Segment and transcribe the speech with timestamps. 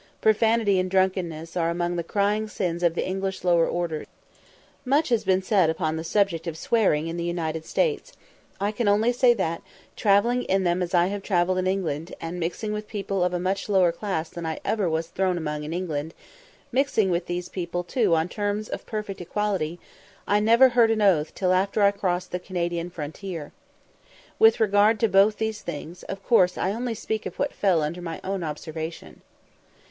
[0.19, 4.07] Profanity and drunkenness are among the crying sins of the English lower orders.
[4.83, 8.13] Much has been said upon the subject of swearing in the United States.
[8.59, 9.61] I can only say that,
[9.95, 13.39] travelling in them as I have travelled in England, and mixing with people of a
[13.39, 16.15] much lower class than I ever was thrown among in England
[16.71, 19.79] mixing with these people too on terms of perfect equality
[20.27, 23.51] I never heard an oath till after I crossed the Canadian frontier.
[24.39, 28.01] With regard to both these things, of course I only speak of what fell under
[28.01, 29.21] my own observation.